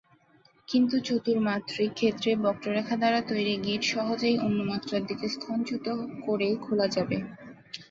[0.67, 5.85] কিন্তু চতুর্মাত্রিক ক্ষেত্রে বক্ররেখা দ্বারা তৈরি গিট সহজেই অন্য মাত্রার দিকে স্থানচ্যুত
[6.25, 7.17] করে খোলা যাবে।